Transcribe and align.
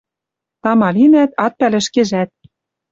Тама 0.61 0.89
линӓт— 0.95 1.31
ат 1.45 1.53
пӓлӹ 1.59 1.77
ӹшкежӓт. 1.81 2.29